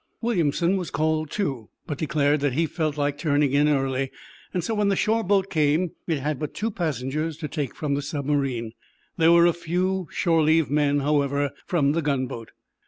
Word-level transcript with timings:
Williamson 0.19 0.77
was 0.77 0.89
called 0.89 1.29
too, 1.29 1.69
but 1.85 1.99
declared 1.99 2.39
that 2.39 2.53
he 2.53 2.65
felt 2.65 2.97
like 2.97 3.19
turning 3.19 3.51
in 3.51 3.69
early. 3.69 4.09
So, 4.59 4.73
when 4.73 4.87
the 4.89 4.95
shore 4.95 5.23
boat 5.23 5.51
came, 5.51 5.91
it 6.07 6.17
had 6.17 6.39
but 6.39 6.55
two 6.55 6.71
passengers 6.71 7.37
to 7.37 7.47
take 7.47 7.75
from 7.75 7.93
the 7.93 8.01
submarine. 8.01 8.71
There 9.17 9.31
were 9.31 9.45
a 9.45 9.53
few 9.53 10.07
shore 10.09 10.41
leave 10.41 10.71
men, 10.71 11.01
however, 11.01 11.51
from 11.67 11.91
the 11.91 12.01
gunboat. 12.01 12.49